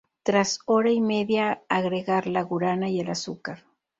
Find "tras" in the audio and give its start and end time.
0.23-0.57